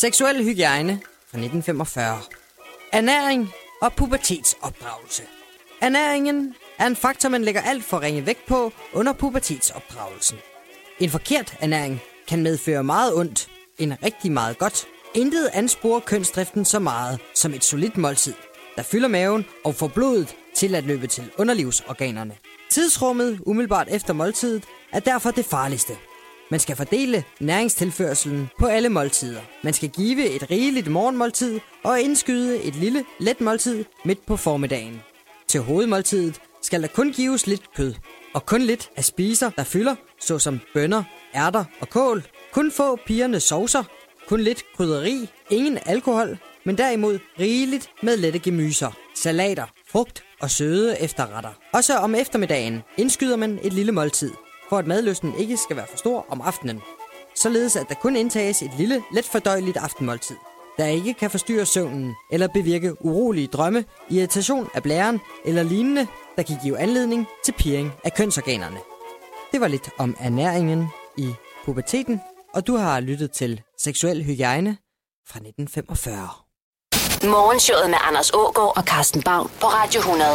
[0.00, 0.92] Seksuel hygiejne
[1.30, 2.18] fra 1945.
[2.92, 3.50] Ernæring
[3.82, 5.22] og pubertetsopdragelse.
[5.80, 10.38] Ernæringen er en faktor, man lægger alt for ringe vægt på under pubertetsopdragelsen.
[11.00, 14.86] En forkert ernæring kan medføre meget ondt, en rigtig meget godt.
[15.14, 18.34] Intet ansporer kønsdriften så meget som et solidt måltid,
[18.76, 22.34] der fylder maven og får blodet til at løbe til underlivsorganerne.
[22.70, 25.96] Tidsrummet umiddelbart efter måltidet er derfor det farligste.
[26.50, 29.40] Man skal fordele næringstilførselen på alle måltider.
[29.62, 35.00] Man skal give et rigeligt morgenmåltid og indskyde et lille let måltid midt på formiddagen.
[35.48, 37.94] Til hovedmåltidet skal der kun gives lidt kød,
[38.34, 41.02] og kun lidt af spiser, der fylder, såsom bønner,
[41.34, 42.22] ærter og kål.
[42.52, 43.84] Kun få pigerne saucer,
[44.28, 51.00] kun lidt krydderi, ingen alkohol, men derimod rigeligt med lette gemyser, salater, frugt og søde
[51.00, 51.50] efterretter.
[51.72, 54.30] Også om eftermiddagen indskyder man et lille måltid,
[54.68, 56.82] for at madlysten ikke skal være for stor om aftenen.
[57.34, 60.36] Således at der kun indtages et lille, let fordøjeligt aftenmåltid,
[60.78, 66.42] der ikke kan forstyrre søvnen eller bevirke urolige drømme, irritation af blæren eller lignende, der
[66.42, 68.78] kan give anledning til pirring af kønsorganerne.
[69.52, 72.20] Det var lidt om ernæringen i puberteten,
[72.54, 74.76] og du har lyttet til Seksuel Hygiejne
[75.28, 76.28] fra 1945.
[77.24, 80.30] Morgenshowet med Anders Ågaard og Carsten Baum på Radio 100.